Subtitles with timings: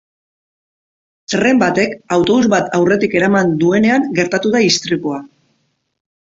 [1.33, 5.25] Tren batek autobus bat aurretik eraman duenean gertatu da istripua.